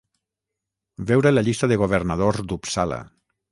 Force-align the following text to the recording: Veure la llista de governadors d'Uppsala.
Veure 1.11 1.33
la 1.35 1.45
llista 1.49 1.71
de 1.73 1.79
governadors 1.83 2.43
d'Uppsala. 2.53 3.01